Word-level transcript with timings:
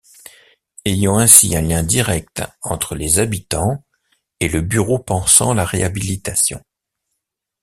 Ayant 0.83 1.19
ainsi 1.19 1.55
un 1.55 1.61
lien 1.61 1.83
direct 1.83 2.41
entre 2.63 2.95
les 2.95 3.19
habitants 3.19 3.83
et 4.39 4.49
le 4.49 4.61
bureau 4.61 4.97
pensant 4.97 5.53
la 5.53 5.63
réhabilitation. 5.63 6.59